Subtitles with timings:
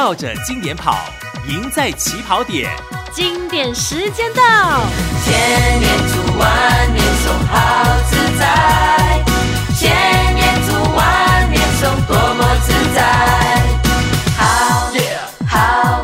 [0.00, 0.96] 绕着经典跑，
[1.46, 2.70] 赢在起跑点。
[3.12, 4.80] 经典时间到，
[5.22, 9.22] 千年读万年诵，好自在。
[9.78, 12.98] 千年读万年诵，多么自在。
[14.38, 14.88] 好，
[15.46, 16.02] 好，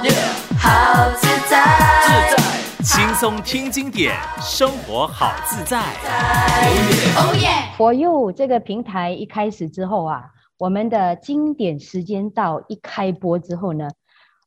[0.59, 1.57] 好自在。
[2.05, 5.81] 自在，轻松听经典，生活好自在。
[7.17, 7.49] 哦耶！
[7.79, 10.25] 佛佑这个平台一开始之后啊。
[10.59, 13.89] 我们的经典时间到一开播之后呢，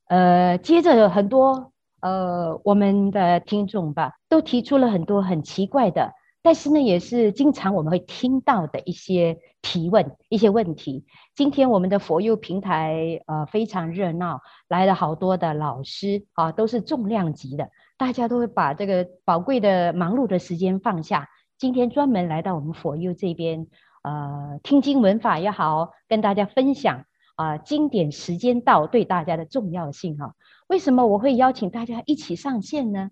[0.07, 11.05] 呃，接着有很多呃我们的听众吧，都提出了很多很奇怪的，但是呢，也是经常我们会听到的一些提问、一些问题。
[11.35, 21.27] 今天我们的佛佑平台呃非常热闹，来了好多的老师啊，都是重量级的，大家都会把这个宝贵的忙碌的时间放下，
[21.59, 23.67] 今天专门来到我们佛佑这边。
[24.01, 27.03] 呃，听经闻法也好，跟大家分享
[27.35, 30.35] 啊、经典时间到对大家的重要性哈。
[30.67, 33.11] 为什么我会邀请大家一起上线呢？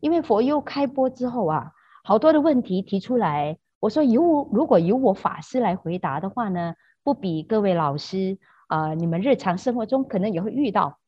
[0.00, 10.98] 因为佛佑开播之后啊，好多的问题提出来，我说由我如果由我法师来回答的话呢，不比各位老师啊、你们日常生活中可能也会遇到，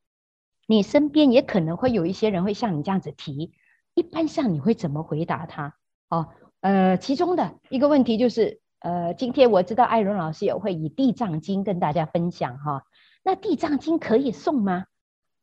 [0.66, 3.52] 你身边也可能会有一些人会像你这样子提，
[3.94, 5.74] 一般上你会怎么回答他？
[6.10, 6.28] 哦，
[6.60, 8.60] 呃，其中的一个问题就是。
[8.84, 12.84] 呃，今天我知道艾荣老师也会以《地藏经》跟大家分享哈。
[13.22, 14.84] 那《地藏经》可以诵吗？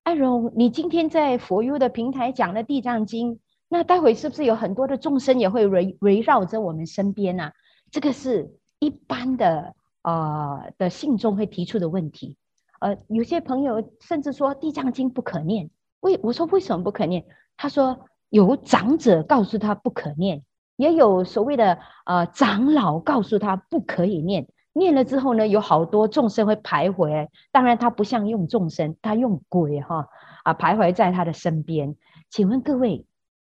[0.03, 3.33] 艾荣，你今天在佛佑的平台讲的《地藏经》，
[3.67, 7.53] 那待会是不是有很多的众生也会围围绕着我们身边呢、啊？
[7.89, 12.37] 这个是一般的呃的信众会提出的问题。
[12.79, 15.71] 呃，有些朋友甚至说《地藏经》不可念。
[16.01, 17.25] 为我说为什么不可念？
[17.57, 20.43] 他说有长者告诉他不可念。
[20.81, 27.27] 也有所谓的呃长老告诉他不可以念，念了之后呢，有好多众生会徘徊。
[27.51, 30.07] 当然他不像用众生，他用鬼哈
[30.43, 31.95] 啊徘徊在他的身边。
[32.31, 33.05] 请问各位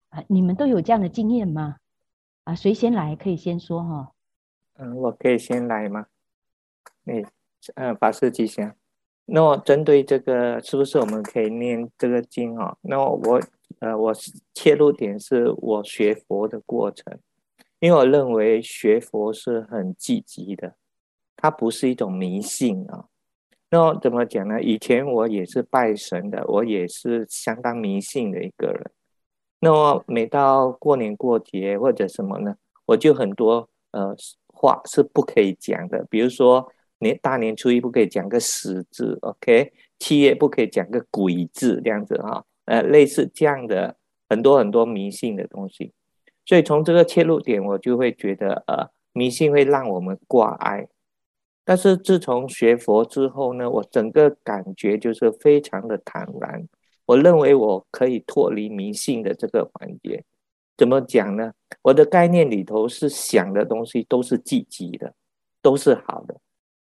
[0.08, 1.76] 啊，你们都有这样的经验吗？
[2.42, 4.10] 啊，谁先来可以先说哈？
[4.78, 6.06] 嗯，我可以先来吗？
[7.04, 7.24] 你
[7.76, 8.74] 嗯，法师吉祥。
[9.26, 12.76] 那我针对这个，是不是我们可以念这个经啊？
[12.80, 13.40] 那我。
[13.80, 14.12] 呃，我
[14.54, 17.18] 切入点是我学佛的过程，
[17.80, 20.76] 因为我认为学佛是很积极的，
[21.36, 23.06] 它不是一种迷信啊。
[23.70, 24.62] 那怎么讲呢？
[24.62, 28.90] 以前我也是拜神的，我也是相当迷信的一个人。
[29.60, 34.14] 那么每到过年过节或者什么呢，我就很多呃
[34.48, 39.72] 话是不可以讲的，比如说年大年初一不可以讲个死字，OK？
[39.98, 42.44] 七月不可以讲个鬼字，这样子哈。
[42.64, 43.96] 呃，类似这样的
[44.28, 45.92] 很多很多迷信的东西，
[46.44, 50.86] 所以从这个切入点，我就会觉得，呃，迷信会让我们挂碍。
[51.64, 56.68] 但是自从学佛之后呢，我整个感觉就是非常的坦然。
[57.06, 60.24] 我认为我可以脱离迷信的这个环节。
[60.76, 61.52] 怎么讲呢？
[61.82, 65.14] 我的概念里头是想的东西都是积极的，
[65.60, 66.36] 都是好的。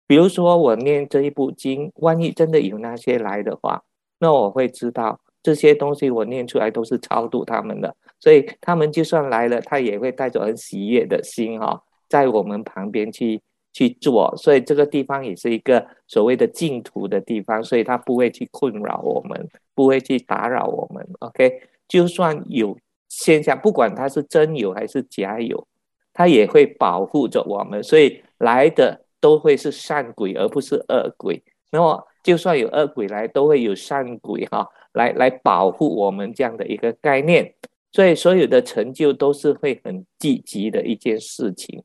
[0.07, 3.83] 比如说我念这一部经，万一真的有那些来的话，
[4.19, 5.19] 那我会知道。
[5.43, 13.41] 这些东西我念出来都是超度他们的，所以他们就算来了，他也会带着很喜悦的心哈、哦，在我们旁边去
[13.73, 21.07] 去做，所以这个地方也是一个所谓的净土的地方，所以他不会去困扰我们，不会去打扰我们。
[21.19, 22.77] OK，就算有
[23.09, 25.67] 现象，不管他是真有还是假有，
[26.13, 31.41] 他也会保护着我们，所以来的都会是善鬼，而不是恶鬼。
[31.71, 34.67] 那么就算有恶鬼来，都会有善鬼哈。
[34.93, 37.53] 来来保护我们这样的一个概念，
[37.91, 41.83] 所以所有的成就都是会很积极的一件事情。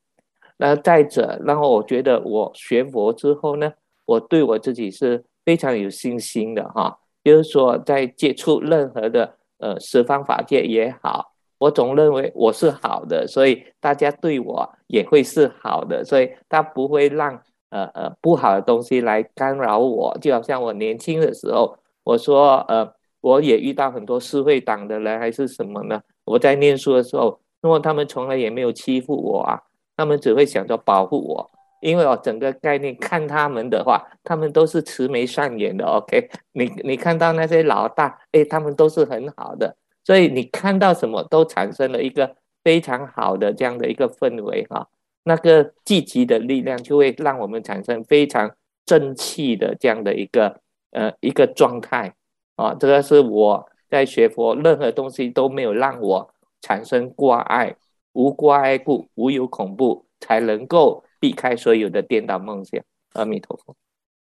[0.58, 3.72] 那再者，然后我觉得我学佛之后呢，
[4.06, 6.98] 我对我自己是非常有信心的哈。
[7.22, 20.16] 就是说，在接触任何的呃十方法界也好，我总认为我是好的，所以大家对我也会是好的，所以他不会让呃呃不好的东西来干扰我。
[20.20, 22.96] 就好像我年轻的时候，我说呃。
[23.20, 26.00] 我也遇到很多社会党的人，还是什么呢？
[26.24, 29.60] 我在念书的时候，那么他们从来也没有欺负我啊，
[29.96, 35.84] 他们只会想着保护我，因为我整个概念看他们的话，他们都是慈眉善眼的。
[35.84, 44.88] OK，你你看到那些老大，哎，他们都是很好的，所以你看到什么都产生了一个非常好的这样的一个氛围哈，
[45.24, 48.54] 那个积极的力量就会让我们产生非常
[48.84, 50.60] 正气的这样的一个
[50.90, 52.14] 呃一个状态。
[52.56, 56.30] 啊，这个是我在学佛，任何东西都没有让我
[56.60, 57.76] 产生挂碍，
[58.12, 62.82] 无挂碍故，无有恐怖，才能够避开所有的颠倒梦想。
[63.12, 63.76] 阿弥陀佛。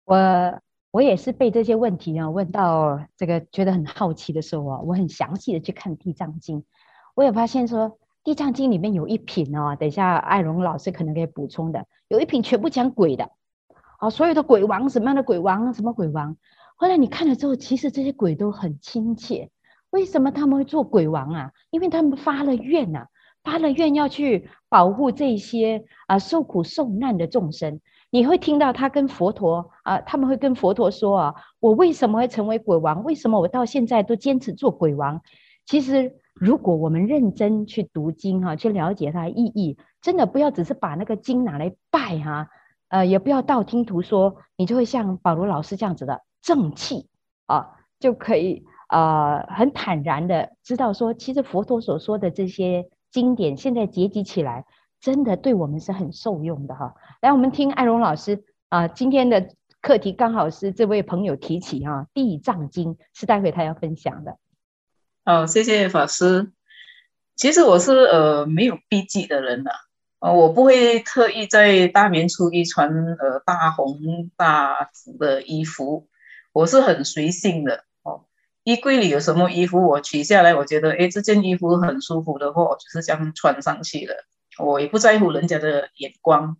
[0.04, 0.60] 我
[0.90, 6.60] 我也是被这些问题啊问到这个觉得很好奇的时候啊，我很详细的去看《地藏经》，
[7.14, 7.90] 我也发现说，
[8.24, 13.30] 《地藏经》里面有一品哦，等一下艾荣老师可能可以补充的，有一品全部讲鬼的，
[13.98, 16.36] 啊，所有的鬼王什么样的鬼王，什么鬼王。
[16.76, 19.50] 后来你看了之后，其实这些鬼都很亲切。
[19.90, 21.52] 为什么他们会做鬼王啊？
[21.70, 23.06] 因为他们发了愿呐、
[23.44, 27.80] 发了愿要去保护这些啊受苦受难的众生。
[28.10, 33.04] 你会听到他跟佛陀啊，他们会跟佛陀说啊，我为什么会成为鬼王？
[33.04, 35.20] 为什么我到现在都坚持做鬼王？
[35.66, 42.48] 其实，如果我们认真去读经哈、啊，去了解它的意义，真的不要只是把那个经拿来拜哈、
[42.88, 47.08] 呃，也不要道听途说，你就会像保罗老师这样子的正气
[47.46, 54.64] 啊，就可以啊、很坦然的知道说，其实佛陀所说的这些经典，现在结集起来。
[55.00, 56.94] 真的对我们是很受用的哈。
[57.20, 59.50] 来，我们听艾荣老师啊，今天的
[59.82, 64.38] 课题刚好是这位朋友提起哈，《地藏经》是待会他要分享的。
[65.22, 66.52] 好，谢谢法师。
[67.36, 69.72] 其实我是呃没有避忌的人呐，
[70.20, 76.08] 呃，我不会特意在大年初一穿呃大红大紫的衣服，
[76.54, 78.24] 我是很随性的哦。
[78.62, 84.24] 衣柜里有什么衣服，我取下来，我觉得哎这件衣服很舒服的话，我就是这样穿上去了。
[84.58, 86.56] 我也不在乎人家的眼光。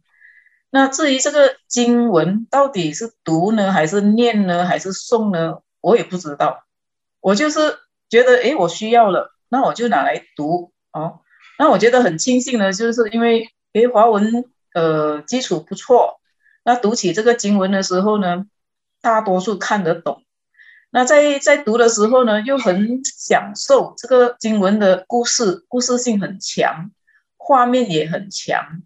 [0.69, 5.61] 那至于这个经文到底是读呢，还是念呢，还是诵呢？
[5.81, 6.65] 我也不知道。
[7.21, 7.79] 我就是
[8.11, 11.21] 觉得，哎，我需要了，那我就拿来读哦。
[11.59, 14.45] 那我觉得很庆幸呢，就是因为，哎，华文
[14.75, 16.21] 呃基础不错，
[16.65, 18.45] 那读起这个经文的时候呢，
[19.05, 20.25] 大多数看得懂。
[20.91, 26.91] 那在在读的时候呢，又很享受这个经文的故事，故事性很强。
[27.37, 28.81] 画面也很强。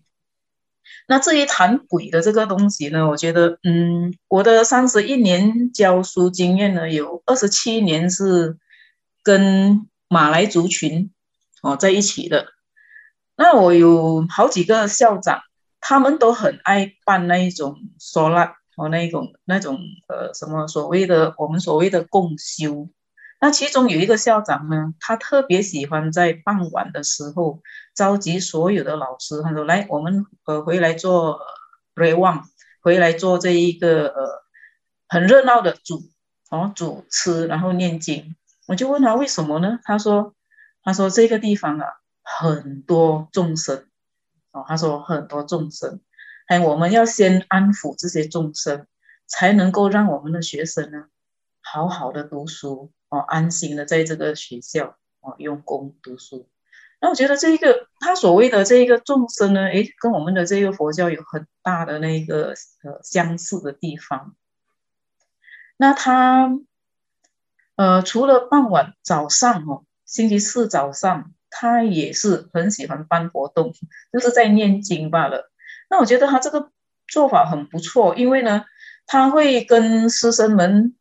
[1.06, 8.59] 那至于谈鬼的这个东西呢，我觉得，嗯，我的三十一年教书经验呢，有二十七年是
[9.23, 11.12] 跟马来族群
[11.62, 12.49] 哦在一起的。
[13.37, 15.43] 那我有好几个校长，
[15.81, 22.89] 他们都很爱办那一种梭拉哦，那一种那种呃什么所谓的我们所谓的共修。
[23.41, 27.63] 那其中有一个校长呢，他特别喜欢在傍晚的时候
[27.95, 31.41] 召集所有的老师，他说：“来，我们呃回来做
[31.95, 32.43] rewan，
[32.81, 34.43] 回来做这一个呃
[35.09, 36.03] 很热闹的主
[36.51, 38.35] 哦主持，然后念经。”
[38.67, 39.79] 我就问他为什么呢？
[39.85, 40.35] 他说
[40.83, 41.87] ：“他说这个地方啊
[42.23, 43.87] 很多众生
[44.51, 46.01] 哦，他说很多众生，
[46.49, 48.87] 哎，我们要先安抚这些众生，
[49.27, 51.06] 才能够让我们的学生呢
[51.61, 56.47] 好好的读书。”哦，安心的在这个学校哦用功读书，
[57.00, 62.53] 那我觉得这一个他所谓的这一个众生呢，诶，跟我们的这个佛教有很大的那个
[62.83, 64.37] 呃相似的地方。
[65.79, 66.50] 那他
[67.77, 73.73] 呃除了傍晚早上哦，星期四早上他也是很喜欢办活动，
[74.12, 75.50] 就是在念经罢了。
[75.88, 76.70] 那我觉得他这个
[77.06, 78.64] 做法很不错，因为呢，
[79.06, 80.94] 他会跟师生们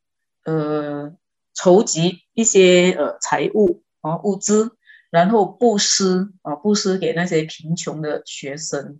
[0.45, 1.15] 呃。
[1.59, 4.77] 筹集一些呃财物啊物资，
[5.09, 8.99] 然后布施啊布施给那些贫穷的学生，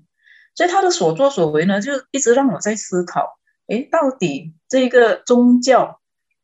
[0.55, 3.37] 所以他的所作所为呢，就一直让我在思考，
[3.67, 6.01] 诶，到底这个宗教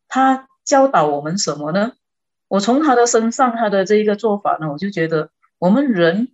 [0.08, 1.94] 他教导我们什么呢？
[2.48, 6.32] 我从他的身上他的这一个做法呢，我就觉得我们人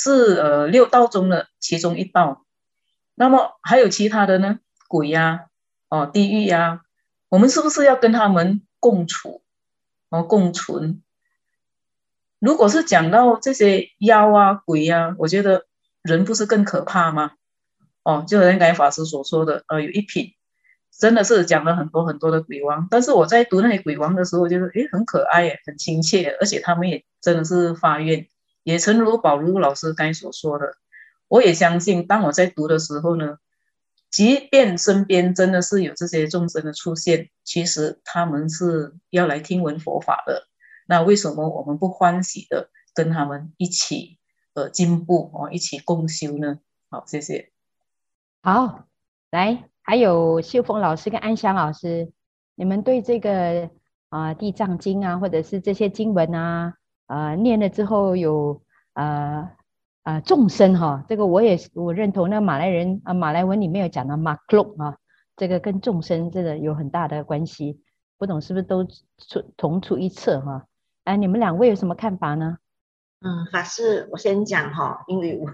[0.00, 2.44] 是呃六道中的其中一道，
[3.16, 4.60] 那么还有其他的呢？
[4.86, 5.46] 鬼呀，
[5.88, 6.82] 哦地狱呀，
[7.28, 8.62] 我们是不是要跟他们？
[8.78, 9.42] 共处，
[10.08, 11.02] 哦共存。
[12.38, 15.66] 如果是讲到这些妖啊、鬼啊，我觉得
[16.00, 17.32] 人不是更可怕吗？
[18.04, 20.34] 哦，就好像刚才法师所说的，呃，有一品
[20.96, 28.28] 真的是讲了很多很多的鬼王，但是我在读那些鬼王的时候，我觉得诶很可爱，很亲切，而且他们也真的是发愿，
[28.62, 30.76] 也诚如宝如老师刚才所说的，
[31.28, 33.38] 我也相信，当我在读的时候呢。
[34.10, 40.48] 即便身边真的是有这些众生的出现，其实他们是要来听闻佛法的。
[40.86, 44.18] 那为什么我们不欢喜的跟他们一起
[44.54, 46.58] 呃进步哦，一起共修呢？
[46.88, 47.52] 好，谢谢。
[48.42, 48.86] 好，
[49.30, 52.10] 来，还有秀峰老师跟安香老师，
[52.54, 53.68] 你们对这个
[54.08, 56.77] 啊、《地藏经》啊，或者是这些经文啊，
[57.08, 58.62] 啊、呃、念了之后有
[58.94, 59.50] 呃。
[60.04, 62.30] 啊，众生哈，这个我也我认同。
[62.30, 64.96] 那马来人啊，马来文里面有讲到马克隆啊，
[65.36, 67.82] 这个跟众生这个有很大的关系。
[68.16, 70.64] 不懂是不是都出同出一辙哈？
[71.04, 72.56] 哎，你们两位有什么看法呢？
[73.20, 75.50] 嗯，法师，我先讲哈，因为我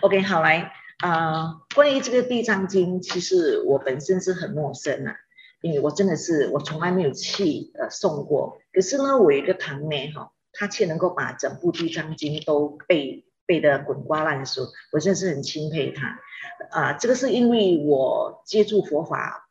[0.00, 1.60] OK 好来啊、呃。
[1.76, 5.14] 关于这个地藏经，其实我本身是很陌生啊，
[5.60, 16.18] 因为我真的是我从来没有去呃诵过，可是呢，我有一个堂妹哈，他却能够把整部《地藏经》都背背得滚瓜烂熟，我真是很钦佩他。
[16.70, 19.48] 啊、这个是因为我接触佛法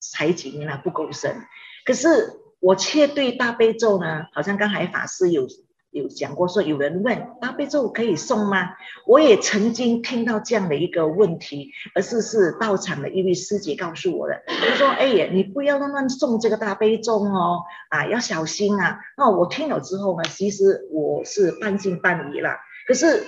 [0.00, 1.36] 才几年了，不够深，
[1.84, 5.46] 可是我却对大悲咒呢，好像刚才法师有。
[5.94, 8.70] 有讲过说，有人问大悲咒可以送吗？
[9.06, 22.50] 我也曾经听到这样的一个问题，而是是道场的一位师姐告诉我的，她说：“哎呀，你不要乱乱诵这个大悲咒哦，啊，要小心啊。”那我听了之后呢，其实我是半信半疑了，
[22.88, 23.22] 可是。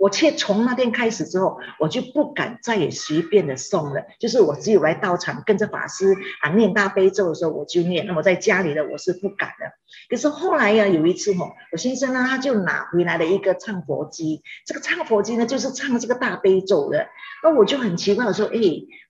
[0.00, 4.02] 我却从那天开始之后，我就不敢再也随便的诵了。
[4.18, 8.06] 就是我只有来道场跟着法师啊念大悲咒的时候，我就念。
[8.06, 9.66] 那么在家里的我是不敢的。
[10.08, 17.06] 可是后来呀，有一次哦，我先生呢他就拿回来了一个唱佛机，这个唱佛机呢就是唱这个大悲咒的。
[17.42, 18.58] 那我就很奇怪，我说：“哎，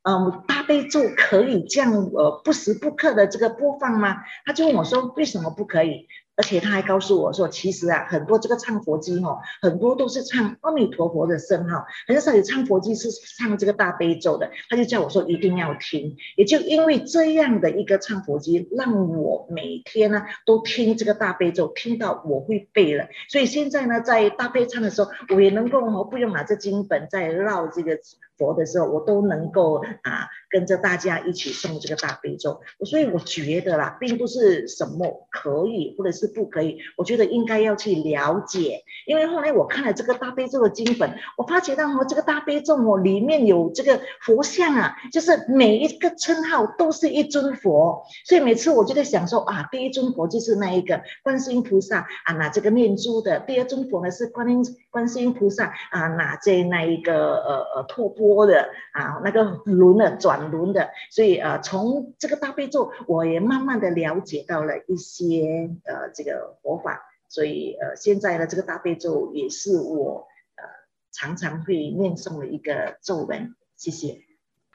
[0.03, 6.07] 嗯，大悲咒可以这样呃不时不刻的这个播放吗？”他就问我说：“为什么不可以？”
[6.41, 14.51] 而且他还告诉我说，其实啊，很多这个唱佛机哦，很多都是唱阿弥陀佛的声号，很少有唱佛机是唱这个大悲咒的。
[14.71, 23.09] 他就叫我说一定要听，也就因为这样的一个唱佛机，让我每天呢都听这个大悲咒，听到我会背了。
[23.29, 27.99] 所以现在呢，在大悲唱的时候，我也能够哦，不用拿着经本在绕这个。
[28.41, 38.83] 佛的时候，我都能够啊跟着大家一起诵这个大悲咒，所以我觉得啦，并不是什么可以或者是不可以，我觉得应该要去了解。
[39.07, 58.30] 因为后来我看了这个大悲咒的经本，我发觉到哦，这个大悲咒哦里面有这个佛像啊，就是每一个称号都是一尊佛，所以每次我就在想说啊，第一尊佛就是那一个观世音菩萨啊，拿这个念珠的；第二尊佛呢是观音观世音菩萨啊，拿着那一个呃呃托钵。
[58.35, 70.63] 多的啊，那个轮的转轮的，所以呃，从这个大悲咒，我也慢慢的了解到了一些呃这个佛法，所以呃，现在的这个大悲咒也是我呃
[71.11, 73.55] 常常会念诵的一个咒文。
[73.77, 74.21] 谢谢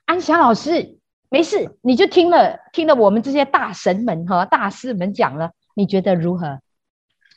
[0.06, 0.98] 安祥老师，
[1.30, 6.60] 没事，你就听了听了我们这些大神们和大师们讲了，你觉得如何？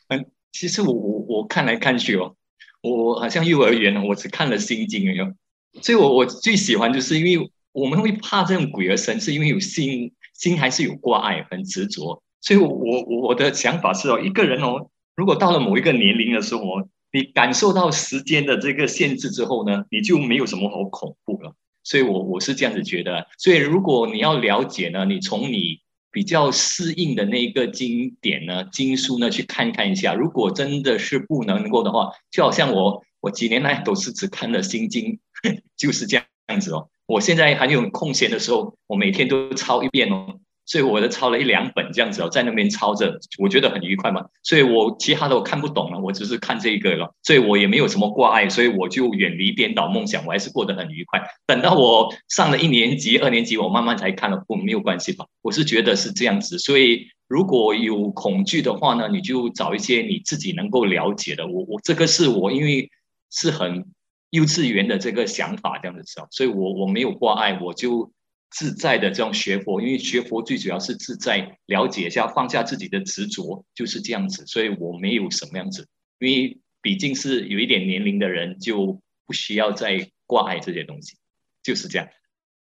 [0.09, 2.35] 嗯，其实我我我看来看去哦，
[2.81, 5.33] 我好像幼儿园我只看了心经哟。
[5.81, 12.21] 所以我，我最喜欢，就是因为我们会怕这种鬼而生，是因为有心心还是有挂碍，很执着。
[12.41, 16.63] 所以我，我我的想法是哦，一个人哦，如果到了某一个年龄的时候，
[17.11, 21.53] 你感受到时间的这个限制之后呢，你就没有什么好恐怖了。
[21.83, 23.27] 所以我我是这样子觉得。
[23.37, 25.79] 所以，如果你要了解呢，你从你
[26.11, 30.13] 比较适应的那个经典呢、经书呢去看看一下。
[30.13, 35.19] 如果真的是不能够的话，就好像我我几年来都是只看了心经。
[35.77, 40.35] 就是这样子哦，我现在还有空闲的时候，我每天都抄一遍哦，
[40.65, 44.25] 所以我都抄了一两本这样子哦，在那边抄着，我觉得很愉快嘛。
[44.43, 51.21] 所以我其他的我看不懂了，我只是看这个了，所以我也没有什么挂碍，所以我就远离颠倒梦想，我还是过得很愉快。
[51.47, 55.25] 等到我上了一年级、二年级，我慢慢才看了，不没有关系吧？
[55.41, 61.47] 我是觉得是这样子，所以如果有恐惧的话呢，你就找一些你自己能够了解的。
[61.47, 62.91] 我我这个是我因为
[63.29, 63.85] 是很。
[64.31, 68.13] 幼稚园的这个想法这样子，所以我我没有挂碍，我就
[68.51, 74.45] 自在的这样学佛，因为学佛最主要是自在，了解一下，放下自己的执着，就是这样子。
[74.45, 75.87] 所以我没有什么样子，
[76.19, 81.17] 因为毕竟是有一点年龄的人，就不需要再挂碍这些东西，
[81.63, 82.07] 就是这样。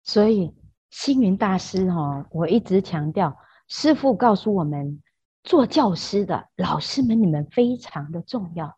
[0.05, 0.53] 所以
[0.89, 5.01] 星云大师哈、哦，我一直强调，师父告诉我们，
[5.43, 8.77] 做教师的老师们，你们非常的重要，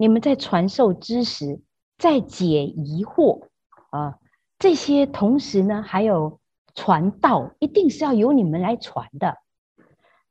[0.00, 1.60] 你们在传授知识。
[1.98, 3.42] 在解疑惑
[3.90, 4.16] 啊，
[4.58, 6.40] 这些同时呢，还有
[6.74, 9.36] 传道，一定是要由你们来传的。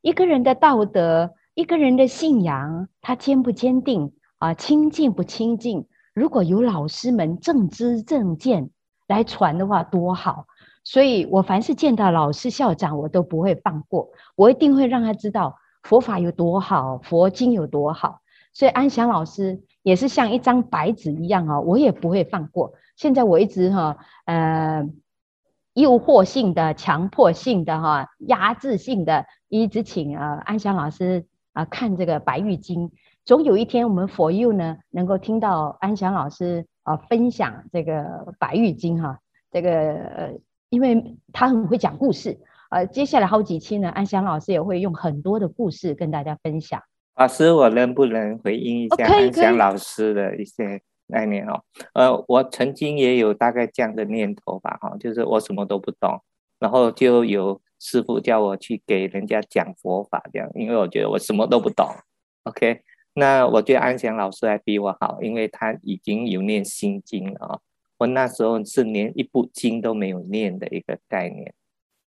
[0.02, 4.56] 一个人的道德，一个人的信仰，他坚不坚定啊？
[4.56, 5.88] 清净不清净？
[6.16, 8.72] 如果有老师们正知正见
[9.06, 10.48] 来传的话，多好！
[10.84, 18.22] 所以我凡是见到老师校长，我都不会放过，我一定会让他知道佛法有多好，佛经有多好。
[18.53, 19.62] 所以安祥老师。
[19.82, 22.74] 也是像一张白纸一样啊，我也不会放过。
[22.98, 24.86] 现在我一直哈，呃，
[25.74, 32.89] 诱惑性的、强迫性的哈、压制性的，一直请啊安祥老师啊看这个《白玉经》。
[33.24, 38.03] 总有一天，我们佛佑呢能够听到安祥老师啊分享这个
[38.38, 39.18] 《白玉经》哈。
[39.50, 40.34] 这个呃，
[40.70, 42.38] 因为他很会讲故事，
[42.70, 46.84] 呃，接下来好几期呢，安祥老师也会用很多的故事跟大家分享。
[47.20, 51.62] 老师，我能不能回应一下安祥老师的一些概念哦？
[51.92, 56.18] 呃，我曾经也有大概这样的念头吧，哈，就是我什么都不懂，
[56.60, 61.86] 然后就有师傅叫我去给人家讲佛法，这样，因为我觉得我什么都不懂。
[62.44, 62.80] OK，
[63.16, 67.60] 那我觉得安祥老师还比我好，因为他已经有念心经了啊。
[67.98, 71.54] 我那时候是连一部经都没有念的一个概念，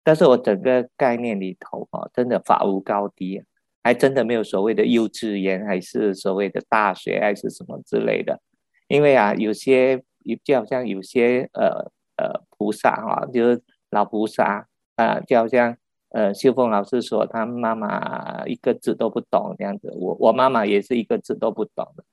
[0.03, 3.41] 但是我整个概念里头啊，真的法无高低，
[3.89, 8.39] 还真的没有所谓的幼稚园，还是所谓的大学，还是什么之类的。
[8.87, 9.99] 因为啊，有些
[10.43, 15.75] 就好像有些呃呃菩萨啊，就是老菩萨啊，就好像
[16.09, 19.91] 呃秀凤老师说，他妈妈一个字都不懂这样子。
[19.99, 22.03] 我我妈妈也是一个字都不懂的，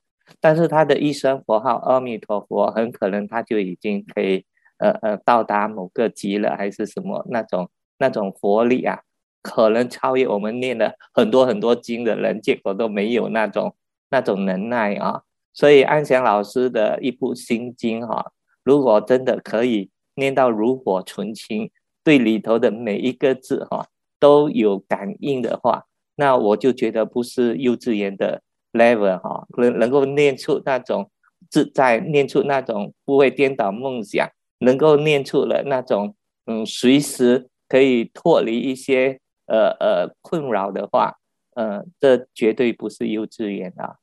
[0.41, 4.43] 但是他的一声佛号阿弥陀佛，很可能他就已经可以
[4.79, 7.69] 呃呃到达某个极了，还是什么那种
[7.99, 8.99] 那种佛力啊，
[9.47, 13.73] 可能超越我们念的很多很多经的人，结果都没有那种
[14.09, 15.21] 那种能耐啊。
[15.53, 21.71] 所以安祥老师的一部心经哈，如果真的可以念到炉火纯青，
[22.03, 23.87] 对里头的每一个字哈
[24.19, 25.85] 都有感应的话，
[26.17, 28.41] 那我就觉得不是幼稚园的
[28.73, 31.09] level 哈，能能够念出那种
[31.49, 36.13] 自在，念出那种不会颠倒梦想，能够念出了那种
[36.45, 41.15] 嗯随时可以脱离一些呃呃困扰的话，
[41.55, 43.95] 呃，这绝对不是幼稚园啊。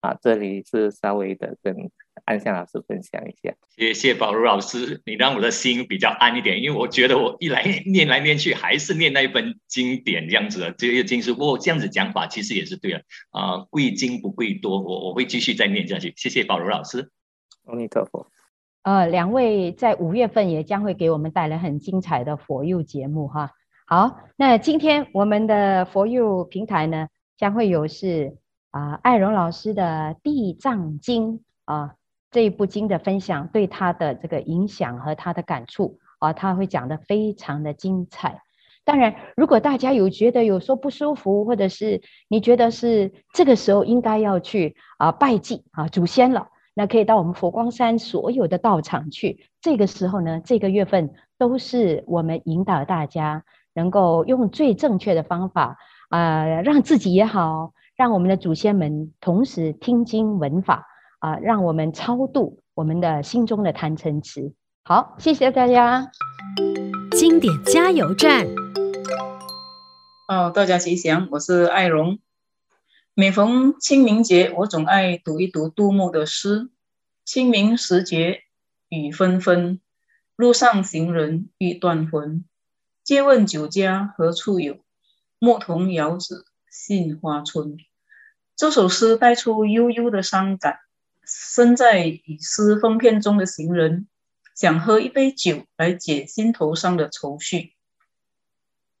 [0.00, 1.88] 啊，这里是稍微的跟
[2.24, 3.54] 安祥老师分享一下。
[3.68, 11.36] 谢谢宝如老师，你让我的心比较安一点，因为我觉得我一来念来念去还是念那一本经典这样子的，这个经书。
[11.36, 12.98] 不过这样子讲法其实也是对的
[13.30, 16.12] 啊，呃，贵精不贵多，我我会继续再念下去。
[16.16, 17.12] 谢谢宝如老师，
[17.66, 18.26] 阿弥陀佛。
[18.82, 23.52] 呃，两位在五月份也将会给我们带来很精彩的佛佑节目哈。
[23.86, 28.36] 好，那今天我们的佛佑平台呢，将会有是。
[28.72, 29.84] 啊，艾荣老师的
[30.22, 31.34] 《地藏经》
[31.66, 31.96] 啊，
[32.30, 38.40] 这一部经的分享，对他的这个影响和他的感触啊，他会讲得非常的精彩。
[38.82, 49.50] 当然，如果大家有觉得有说不舒服，或者是你觉得是这个时候应该要去啊拜祭啊祖先了，那可以到我们佛光山所有的道场去。
[49.60, 57.72] 这个时候呢，这个月份都是我们引导大家能够用最正确的方法啊，让自己也好。
[57.94, 60.86] 让我们的祖先们同时听经闻法
[61.20, 64.54] 啊，让我们超度我们的心中的贪嗔痴。
[64.82, 66.10] 好，谢谢大家。
[67.12, 68.46] 经典加油站。
[70.26, 72.18] 哦，大家吉祥，我是艾荣。
[73.14, 76.70] 每逢清明节，我总爱读一读杜牧的诗。
[77.24, 78.40] 清明时节
[78.88, 79.80] 雨纷纷，
[80.34, 82.44] 路上行人欲断魂。
[83.04, 84.78] 借问酒家何处有？
[85.40, 87.76] 牧童遥指杏花村。
[88.54, 90.78] 这首诗带出悠悠的伤感。
[91.24, 94.06] 身在雨丝风片中的行人，
[94.54, 97.72] 想喝一杯酒来解心头上的愁绪。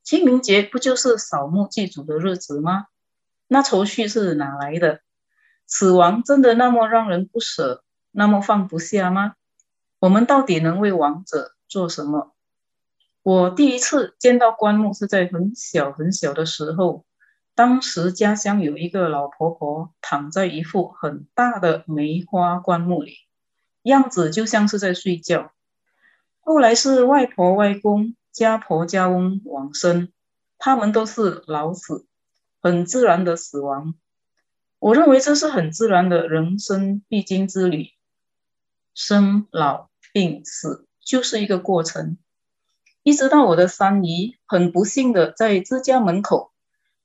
[0.02, 2.86] 清明节不就是扫墓祭祖的日子吗？
[3.46, 5.00] 那愁绪是哪来的？
[5.66, 9.36] 死亡真的那么让人不舍，那么放不下吗？
[10.00, 12.34] 我们到底能为亡者做什么？
[13.22, 17.04] 我第一次见到棺木是在很小很小的时候。
[17.54, 23.18] 当时家乡有一个老婆婆躺在一副很大的梅花棺木里，
[23.82, 25.52] 样子就像是在睡觉。
[26.40, 30.10] 后来是外婆、外公、家婆、家翁往生，
[30.56, 32.06] 他们都是老死，
[32.62, 33.94] 很自然的死亡。
[34.78, 37.90] 我认为这是很自然的人生必经之旅，
[38.94, 42.16] 生老病死就是一个过程。
[43.02, 46.52] 一直到我的三姨很不幸的在自家门口。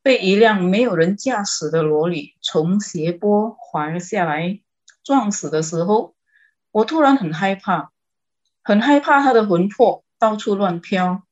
[0.04, 4.62] 被一辆没有人驾驶的罗里从斜坡滑下来
[5.04, 6.16] 撞死的时候，
[6.72, 7.92] 我突然很害怕，
[8.64, 11.24] 很害怕他的魂魄到处乱飘，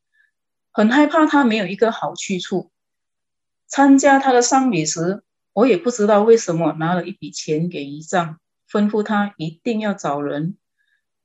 [0.73, 2.69] 很害怕他没有一个好去处。
[3.67, 5.23] 参加他的丧礼时，
[5.53, 10.57] 我也不知道为什么拿了一笔钱给姨丈，吩咐他一定要找人，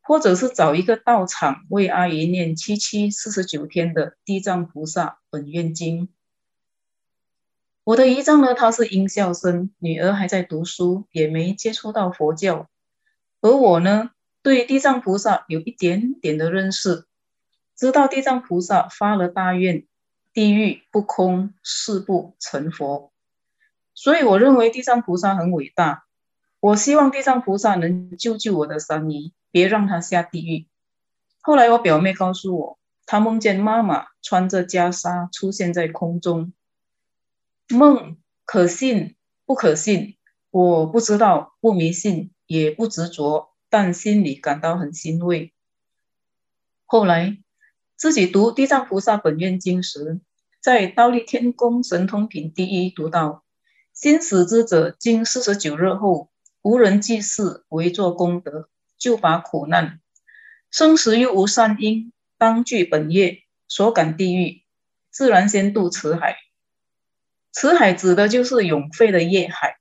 [0.03, 6.09] 或者是找一个道场为阿姨念七七四十九天的地藏菩萨本愿经。
[7.85, 12.69] 我的姨丈呢，他是音校生，女儿还在读书，也没接触到佛教。
[13.41, 14.11] 而我呢，
[14.43, 17.07] 对地藏菩萨有一点点的认识，
[17.77, 19.87] 知道地藏菩萨发了大愿，
[20.33, 23.13] 地狱不空，誓不成佛。
[23.95, 26.05] 所以我认为地藏菩萨很伟大。
[26.61, 30.67] 我希望地藏菩萨能救救我的三姨，别让她下地狱。
[31.41, 36.53] 后来我表妹告诉我，她梦见妈妈穿着袈裟出现在空中。
[37.69, 40.17] 梦可信不可信？
[40.51, 45.55] 我不知道，不迷信也不执着，但心里感到很欣慰。
[46.85, 47.39] 后来
[47.97, 50.21] 自己读《地藏菩萨本愿经》时，
[50.61, 53.45] 在《忉利天宫神通品》第一读到：
[53.95, 56.30] 新死之者经四十九日后，
[56.63, 58.69] 无人济世为作功德，
[58.99, 60.01] 救拔苦难，
[60.71, 64.63] 生时又无善因，当具本业，所感地狱，
[65.11, 66.37] 自然先渡此海。
[67.51, 69.79] 此海指的就是永废的业海，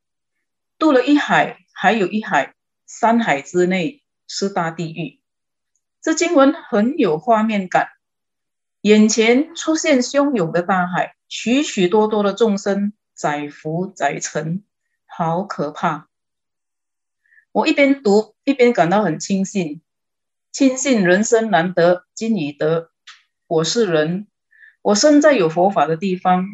[0.78, 5.20] 渡了一海，还有一海，三海之内是大地狱。
[6.02, 7.89] 这经文很有画面感，
[8.82, 14.63] 眼前出现汹涌的大海，许许多多的众生载浮载沉，
[15.06, 16.09] 好可怕。
[17.51, 19.81] 我一边读一边感到很庆幸，
[20.51, 22.91] 庆幸人生难得今已得，
[23.47, 24.27] 我是人，
[24.83, 26.45] 我生在有佛法的地方。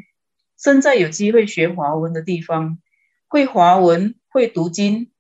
[0.58, 2.80] 生在有机会学华文的地方，
[3.28, 5.12] 会华文，会读经，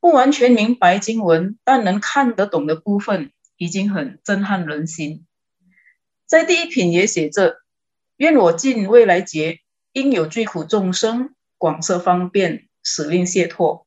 [0.00, 5.26] 不完全明白经文，但能看得懂的部分，已经很震撼人心。
[6.24, 7.58] 在第一品也写着
[8.16, 9.60] ：“愿我尽未来劫，
[9.92, 13.83] 应有罪苦众生，广设方便，使令解脱。”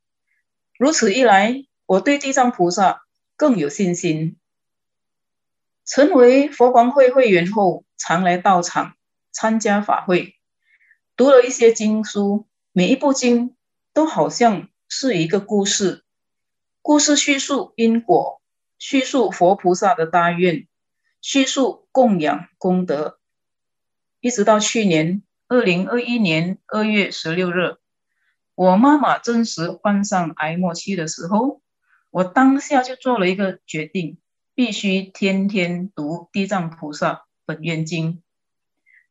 [0.78, 3.04] 如此一来，我对地藏菩萨
[3.36, 4.38] 更有信心。
[5.86, 8.96] 成为佛光会会员后，常来道场
[9.32, 10.36] 参加法会。
[11.16, 13.56] 读了一些经书，每一部经
[13.94, 16.04] 都好像是一个故事，
[16.84, 18.40] 故事叙述因果，
[18.78, 20.68] 叙述佛菩萨的大愿，
[21.22, 23.18] 叙述供养功德。
[24.20, 27.78] 一直到去年二零二一年二月十六日，
[28.58, 31.62] 我妈妈真实患上癌末期的时候，
[32.10, 34.18] 我当下就做了一个决定，
[34.56, 38.24] 必须天天读地藏菩萨本愿经。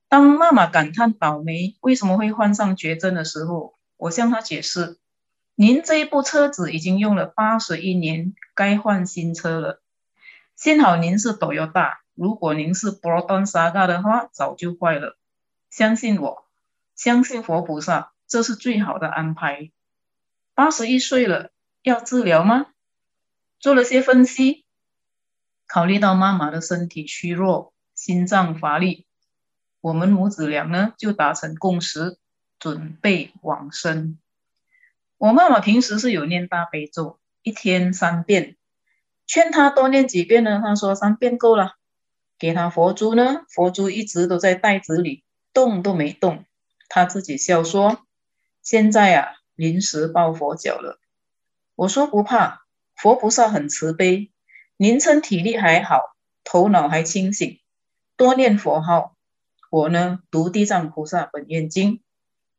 [0.08, 4.98] 当妈妈感叹倒霉为什么会患上绝症的时候，我向她解释
[5.54, 9.80] ：“您这一部车子已经用了八十一年，该换新车了。
[10.56, 15.16] 幸好您是 Toyota，如果您是 Proton Saga 的话，早就坏了。
[15.70, 16.46] 相信我，
[16.96, 19.70] 相信佛菩萨，这是最好的安排。
[20.54, 21.50] 八十一岁了，
[21.82, 22.66] 要治疗吗？
[23.58, 24.64] 做了些分析，
[25.66, 29.06] 考虑到妈妈的身体虚弱，心脏乏力。”
[29.80, 32.18] 我们母子俩呢，就达成共识，
[32.58, 34.18] 准备往生。
[35.16, 38.56] 我妈妈平时是有念大悲咒，一天三遍，
[39.26, 40.60] 劝她多念几遍呢？
[40.64, 41.76] 她说三遍够了。
[42.38, 46.44] 给她佛珠呢，佛珠一直都在袋子里，动都没动。
[46.88, 48.04] 她自己笑说
[48.66, 50.98] ：“现在啊，临时抱佛脚了。”
[51.76, 54.32] 我说不怕，佛菩萨很慈悲。
[54.76, 57.60] 您称体力还好，头脑还清醒，
[58.16, 59.16] 多念佛号。
[59.70, 62.02] 我呢，读地藏菩萨本愿经，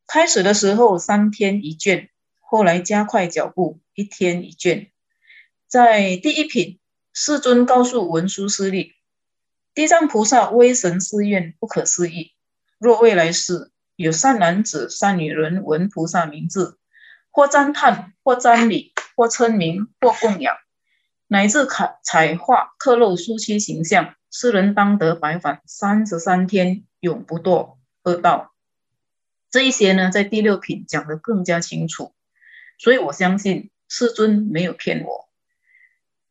[0.08, 4.90] 开始的时候三天一卷，后来加快脚步，一天一卷。
[5.68, 6.80] 在第一品，
[7.12, 8.94] 世尊告诉文殊师利，
[9.74, 12.32] 地藏菩萨威神誓愿不可思议。
[12.78, 16.78] 若未来世有善男子、善女人闻菩萨名字，
[17.30, 20.56] 或赞叹，或瞻礼，或称名，或供养，
[21.28, 26.86] 乃至彩彩画刻镂书漆形象，世人当得白返三十三天。
[27.00, 28.54] 永不堕恶道，
[29.52, 32.12] 这一些呢，在第六品讲得更加清楚，
[32.80, 35.30] 所以我相信世尊没有骗我。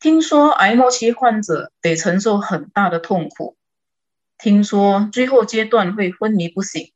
[0.00, 3.56] 听说癌末期患者得承受很大的痛苦，
[4.38, 6.92] 听说最后阶段会昏迷不醒，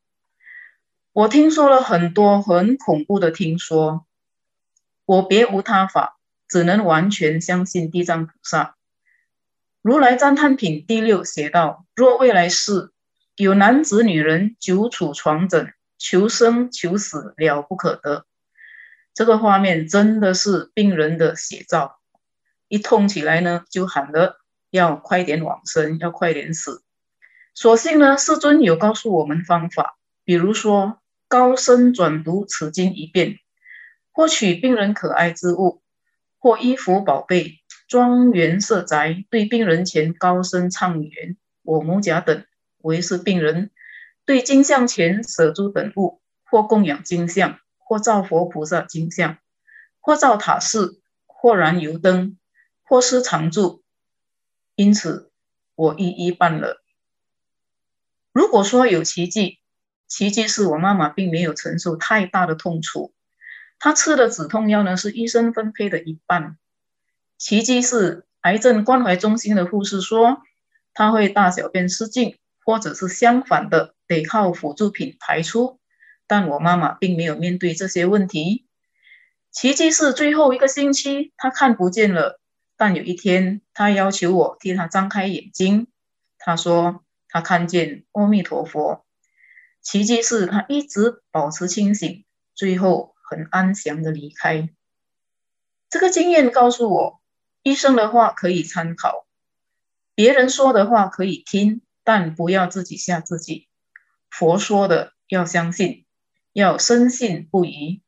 [1.13, 4.07] 我听说了很多很恐怖的听说，
[5.05, 8.77] 我别无他法，只能完全相信地藏菩萨。
[9.83, 12.93] 如来赞叹品第六写道：若未来世。
[13.37, 18.27] 有男子、女人久处床枕，求生求死了不可得。
[19.15, 21.99] 这个画面真的是病人的写照。
[22.69, 24.37] 一痛起来呢，就喊着
[24.71, 26.83] 要快点往生，要快点死。
[27.55, 31.00] 所幸呢，世尊有告诉我们方法，比如说
[31.31, 33.39] 高声转读此经一遍，
[34.11, 35.81] 或取病人可爱之物，
[36.41, 42.45] 或衣服宝贝、庄园舍宅，对病人前高声唱言，我母甲等。
[42.79, 43.71] 为是病人
[44.25, 49.39] 对金像前舍诸等物，或供养金像，或造佛菩萨金像，
[50.01, 52.39] 或造塔寺，或燃油灯，
[52.83, 53.85] 或施常住。
[54.75, 55.31] 因此，
[55.77, 56.83] 我一一办了。
[58.33, 59.60] 如果说有奇迹，
[60.11, 63.15] 奇迹是我妈妈并没有承受太大的痛楚，
[63.79, 66.59] 她吃的止痛药呢是医生分配的一半。
[67.39, 70.43] 奇迹是癌症关怀中心的护士说，
[70.93, 72.37] 她会大小便失禁。
[72.63, 75.81] 或者是相反的，得靠辅助品排出，
[76.29, 78.67] 但我妈妈并没有面对这些问题。
[79.51, 82.39] 奇迹是最后一个星期，她看不见了，
[82.77, 85.89] 但有一天，她要求我替她张开眼睛。
[86.39, 89.05] 她说她看见阿弥陀佛，
[89.91, 92.25] 奇迹是他一直保持清醒，
[92.55, 94.71] 最后很安详的离开。
[95.89, 97.21] 这个经验告诉我，
[97.65, 99.27] 医生的话可以参考，
[100.15, 103.67] 别人说的话可以听，但不要自己吓自己。
[104.31, 106.07] 佛说的要相信，
[106.53, 108.01] 要深信不疑。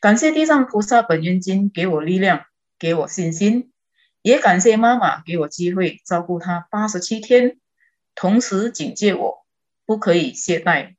[0.00, 2.44] 感谢地藏菩萨本愿经给我力量，
[2.78, 3.72] 给我信心，
[4.20, 7.58] 也感谢妈妈给我机会照顾她八十七天，
[8.14, 9.46] 同时警戒我。
[9.86, 10.96] 不可以懈怠，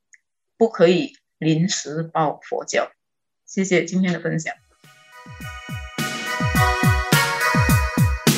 [0.59, 2.91] 不可以临时抱佛脚。
[3.45, 4.53] 谢谢今天的分享。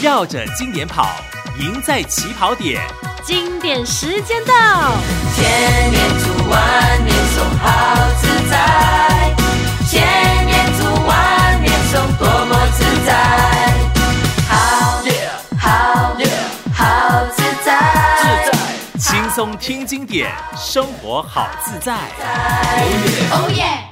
[0.03, 1.19] 绕着经典跑，
[1.59, 2.79] 赢在起跑点。
[3.23, 4.53] 经典时间到，
[5.35, 9.35] 千年祝万年颂，好自在。
[9.89, 11.99] 千年祝万年颂，
[19.57, 21.93] 听经典，生活好自在。
[23.31, 23.90] 哦耶！